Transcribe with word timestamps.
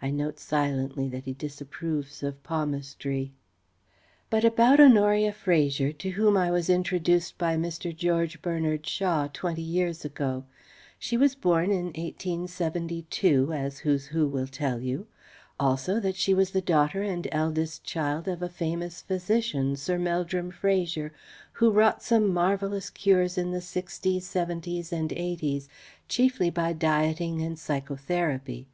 I 0.00 0.10
note 0.10 0.38
silently 0.38 1.10
that 1.10 1.24
he 1.26 1.34
disapproves 1.34 2.22
of 2.22 2.42
palmistry 2.42 3.34
But 4.30 4.42
about 4.42 4.80
Honoria 4.80 5.30
Fraser, 5.30 5.92
to 5.92 6.08
whom 6.12 6.38
I 6.38 6.50
was 6.50 6.70
introduced 6.70 7.36
by 7.36 7.54
Mr. 7.58 7.94
George 7.94 8.40
Bernard 8.40 8.86
Shaw 8.86 9.28
twenty 9.30 9.60
years 9.60 10.06
ago: 10.06 10.44
She 10.98 11.18
was 11.18 11.34
born 11.34 11.70
in 11.70 11.88
1872, 11.88 13.52
as 13.52 13.80
Who's 13.80 14.06
Who 14.06 14.26
will 14.26 14.46
tell 14.46 14.80
you; 14.80 15.06
also 15.60 16.00
that 16.00 16.16
she 16.16 16.32
was 16.32 16.52
the 16.52 16.62
daughter 16.62 17.02
and 17.02 17.28
eldest 17.30 17.84
child 17.84 18.26
of 18.26 18.40
a 18.40 18.48
famous 18.48 19.02
physician 19.02 19.76
(Sir 19.76 19.98
Meldrum 19.98 20.50
Fraser) 20.50 21.12
who 21.52 21.70
wrought 21.70 22.02
some 22.02 22.32
marvellous 22.32 22.88
cures 22.88 23.36
in 23.36 23.50
the 23.50 23.60
'sixties, 23.60 24.24
'seventies 24.26 24.94
and 24.94 25.12
'eighties, 25.12 25.68
chiefly 26.08 26.48
by 26.48 26.72
dieting 26.72 27.42
and 27.42 27.58
psycho 27.58 27.96
therapy. 27.96 28.66